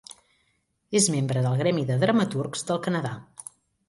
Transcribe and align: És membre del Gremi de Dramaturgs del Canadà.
És 0.99 1.09
membre 1.15 1.43
del 1.47 1.59
Gremi 1.63 1.83
de 1.89 1.97
Dramaturgs 2.05 2.65
del 2.71 2.81
Canadà. 2.89 3.13